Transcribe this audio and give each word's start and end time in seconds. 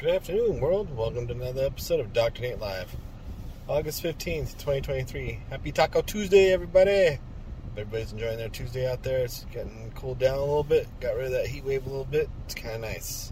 Good 0.00 0.14
afternoon, 0.14 0.60
world. 0.60 0.96
Welcome 0.96 1.26
to 1.26 1.34
another 1.34 1.66
episode 1.66 2.00
of 2.00 2.14
Dr. 2.14 2.40
Nate 2.40 2.58
Live. 2.58 2.96
August 3.68 4.02
15th, 4.02 4.52
2023. 4.52 5.40
Happy 5.50 5.72
Taco 5.72 6.00
Tuesday, 6.00 6.54
everybody. 6.54 7.18
Everybody's 7.72 8.10
enjoying 8.10 8.38
their 8.38 8.48
Tuesday 8.48 8.90
out 8.90 9.02
there. 9.02 9.18
It's 9.26 9.44
getting 9.52 9.92
cooled 9.94 10.18
down 10.18 10.38
a 10.38 10.40
little 10.40 10.64
bit. 10.64 10.88
Got 11.00 11.16
rid 11.16 11.26
of 11.26 11.32
that 11.32 11.48
heat 11.48 11.66
wave 11.66 11.84
a 11.84 11.90
little 11.90 12.06
bit. 12.06 12.30
It's 12.46 12.54
kind 12.54 12.76
of 12.76 12.80
nice. 12.80 13.30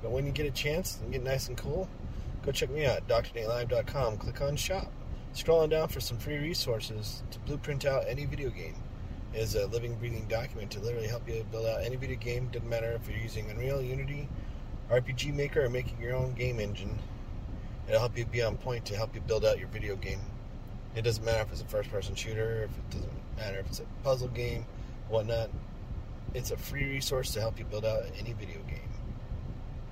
But 0.00 0.10
when 0.10 0.24
you 0.24 0.32
get 0.32 0.46
a 0.46 0.50
chance 0.50 0.98
and 1.02 1.12
get 1.12 1.22
nice 1.22 1.48
and 1.48 1.56
cool, 1.58 1.86
go 2.46 2.50
check 2.50 2.70
me 2.70 2.86
out, 2.86 3.06
drnatelive.com. 3.06 4.16
Click 4.16 4.40
on 4.40 4.56
shop. 4.56 4.90
Scrolling 5.34 5.68
down 5.68 5.88
for 5.88 6.00
some 6.00 6.16
free 6.16 6.38
resources 6.38 7.22
to 7.30 7.38
blueprint 7.40 7.84
out 7.84 8.04
any 8.08 8.24
video 8.24 8.48
game. 8.48 8.76
It 9.34 9.40
is 9.40 9.54
a 9.54 9.66
living, 9.66 9.96
breathing 9.96 10.28
document 10.28 10.70
to 10.70 10.80
literally 10.80 11.08
help 11.08 11.28
you 11.28 11.44
build 11.50 11.66
out 11.66 11.84
any 11.84 11.96
video 11.96 12.16
game. 12.16 12.48
Doesn't 12.50 12.70
matter 12.70 12.92
if 12.92 13.06
you're 13.06 13.20
using 13.20 13.50
Unreal, 13.50 13.82
Unity, 13.82 14.30
RPG 14.90 15.34
Maker, 15.34 15.64
or 15.64 15.70
making 15.70 16.00
your 16.00 16.14
own 16.14 16.34
game 16.34 16.60
engine. 16.60 16.98
It'll 17.88 18.00
help 18.00 18.16
you 18.16 18.24
be 18.24 18.42
on 18.42 18.56
point 18.56 18.84
to 18.86 18.96
help 18.96 19.14
you 19.14 19.20
build 19.20 19.44
out 19.44 19.58
your 19.58 19.68
video 19.68 19.96
game. 19.96 20.20
It 20.94 21.02
doesn't 21.02 21.24
matter 21.24 21.42
if 21.42 21.52
it's 21.52 21.60
a 21.60 21.66
first 21.66 21.90
person 21.90 22.14
shooter, 22.14 22.64
if 22.64 22.70
it 22.70 22.90
doesn't 22.90 23.36
matter 23.36 23.58
if 23.58 23.66
it's 23.66 23.80
a 23.80 23.84
puzzle 24.02 24.28
game, 24.28 24.64
whatnot. 25.08 25.50
It's 26.34 26.50
a 26.50 26.56
free 26.56 26.84
resource 26.84 27.32
to 27.32 27.40
help 27.40 27.58
you 27.58 27.64
build 27.64 27.84
out 27.84 28.04
any 28.18 28.32
video 28.32 28.60
game. 28.68 28.80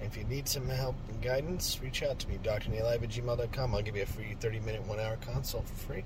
And 0.00 0.10
if 0.10 0.16
you 0.16 0.24
need 0.24 0.48
some 0.48 0.68
help 0.68 0.96
and 1.08 1.20
guidance, 1.20 1.78
reach 1.82 2.02
out 2.02 2.18
to 2.20 2.28
me, 2.28 2.38
drnatelive 2.42 3.02
at 3.02 3.08
gmail.com. 3.08 3.74
I'll 3.74 3.82
give 3.82 3.96
you 3.96 4.02
a 4.02 4.06
free 4.06 4.36
30 4.40 4.60
minute, 4.60 4.86
one 4.86 5.00
hour 5.00 5.16
consult 5.16 5.66
for 5.68 5.74
free 5.74 6.04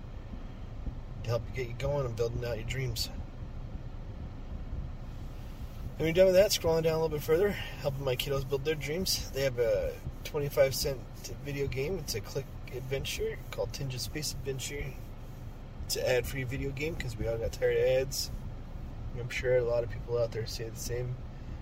to 1.25 1.31
help 1.31 1.43
you 1.51 1.65
get 1.65 1.69
you 1.69 1.75
going 1.79 2.07
and 2.07 2.15
building 2.15 2.45
out 2.45 2.57
your 2.57 2.67
dreams. 2.67 3.11
When 5.97 6.07
you're 6.09 6.15
done 6.15 6.27
with 6.27 6.35
that, 6.35 6.51
scrolling 6.51 6.83
down 6.83 6.93
a 6.93 7.03
little 7.03 7.09
bit 7.09 7.23
further, 7.23 7.53
helping 7.81 8.05
my 8.05 8.17
kiddos 8.17 8.47
build 8.47 8.67
their 8.67 8.75
dreams. 8.75 9.31
They 9.31 9.41
have 9.41 9.59
a 9.59 9.95
25 10.25 10.75
cent 10.75 11.01
video 11.43 11.67
game. 11.69 11.99
It's 12.01 12.15
a 12.15 12.21
click 12.21 12.45
adventure 12.75 13.39
called 13.51 13.73
Tinge 13.73 13.95
of 13.95 14.03
Space 14.03 14.33
Adventure. 14.33 14.85
It's 15.87 15.97
an 15.97 16.05
ad 16.05 16.27
free 16.27 16.45
video 16.45 16.69
game 16.69 16.93
because 16.93 17.17
we 17.17 17.27
all 17.27 17.39
got 17.39 17.53
tired 17.53 17.79
of 17.79 17.85
ads. 17.85 18.31
I'm 19.19 19.31
sure 19.31 19.57
a 19.57 19.65
lot 19.65 19.85
of 19.85 19.91
people 19.91 20.19
out 20.19 20.33
there 20.33 20.45
say 20.45 20.69
the 20.69 20.77
same. 20.77 21.17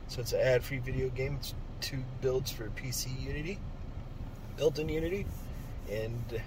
So 0.09 0.21
it's 0.21 0.33
an 0.33 0.41
ad 0.41 0.65
free 0.65 0.79
video 0.79 1.11
game. 1.11 1.37
It's 1.39 1.55
two 1.81 2.03
builds 2.21 2.51
for 2.51 2.71
PC 2.71 3.25
Unity, 3.25 3.61
built 4.57 4.81
in 4.81 4.89
Unity, 4.89 5.27
and 5.89 6.43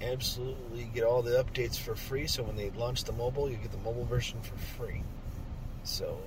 absolutely 0.00 0.90
get 0.94 1.04
all 1.04 1.20
the 1.20 1.32
updates 1.32 1.78
for 1.78 1.94
free. 1.94 2.26
So 2.26 2.44
when 2.44 2.56
they 2.56 2.70
launch 2.70 3.04
the 3.04 3.12
mobile, 3.12 3.50
you 3.50 3.56
get 3.56 3.72
the 3.72 3.78
mobile 3.84 4.06
version 4.06 4.40
for 4.40 4.56
free. 4.56 5.02
So 5.84 6.18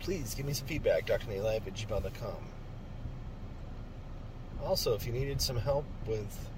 please 0.00 0.34
give 0.34 0.46
me 0.46 0.52
some 0.52 0.66
feedback, 0.66 1.06
drnatelive 1.06 1.66
at 1.66 1.74
gmail.com. 1.74 2.36
Also, 4.64 4.94
if 4.94 5.06
you 5.06 5.12
needed 5.12 5.40
some 5.40 5.56
help 5.56 5.84
with 6.06 6.48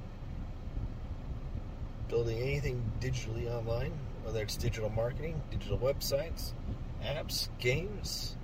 building 2.09 2.39
anything 2.39 2.83
digitally 3.01 3.51
online, 3.51 3.92
whether 4.25 4.42
it's 4.42 4.56
digital 4.56 4.91
marketing, 4.91 5.41
digital 5.51 5.78
websites, 5.78 6.53
apps, 7.03 7.48
games, 7.59 8.36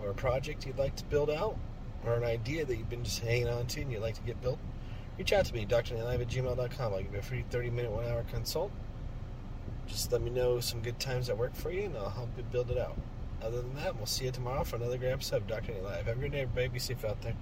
or 0.00 0.10
a 0.10 0.14
project 0.14 0.66
you'd 0.66 0.78
like 0.78 0.94
to 0.96 1.04
build 1.04 1.30
out, 1.30 1.56
or 2.04 2.14
an 2.14 2.24
idea 2.24 2.64
that 2.64 2.76
you've 2.76 2.88
been 2.88 3.04
just 3.04 3.20
hanging 3.20 3.48
on 3.48 3.66
to 3.66 3.80
and 3.80 3.90
you'd 3.90 4.02
like 4.02 4.14
to 4.14 4.22
get 4.22 4.40
built, 4.40 4.58
reach 5.18 5.32
out 5.32 5.44
to 5.44 5.54
me, 5.54 5.66
drnatelive 5.66 6.20
at 6.20 6.28
gmail.com. 6.28 6.92
I'll 6.92 7.02
give 7.02 7.12
you 7.12 7.18
a 7.18 7.22
free 7.22 7.44
30 7.50 7.70
minute, 7.70 7.90
one 7.90 8.06
hour 8.06 8.24
consult. 8.30 8.70
Just 9.86 10.10
let 10.12 10.20
me 10.20 10.30
know 10.30 10.60
some 10.60 10.80
good 10.80 10.98
times 10.98 11.26
that 11.26 11.38
work 11.38 11.54
for 11.54 11.70
you, 11.70 11.84
and 11.84 11.96
I'll 11.96 12.10
help 12.10 12.30
you 12.36 12.44
build 12.44 12.70
it 12.70 12.78
out. 12.78 12.96
Other 13.46 13.62
than 13.62 13.76
that, 13.76 13.96
we'll 13.96 14.06
see 14.06 14.24
you 14.24 14.32
tomorrow 14.32 14.64
for 14.64 14.74
another 14.74 14.98
great 14.98 15.12
episode 15.12 15.36
of 15.36 15.46
Dr. 15.46 15.72
Live. 15.80 16.06
Have 16.06 16.18
a 16.18 16.20
good 16.20 16.32
day, 16.32 16.40
everybody. 16.40 16.66
Be 16.66 16.78
safe 16.80 17.04
out 17.04 17.22
there. 17.22 17.36